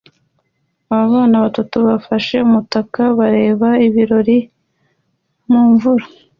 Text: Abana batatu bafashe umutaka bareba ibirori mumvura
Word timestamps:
Abana 1.03 1.35
batatu 1.45 1.75
bafashe 1.87 2.35
umutaka 2.47 3.01
bareba 3.17 3.69
ibirori 3.87 4.37
mumvura 5.49 6.05